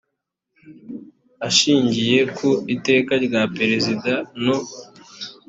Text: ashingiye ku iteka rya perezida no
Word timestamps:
ashingiye 1.47 2.19
ku 2.35 2.49
iteka 2.75 3.13
rya 3.25 3.41
perezida 3.57 4.13
no 4.43 4.57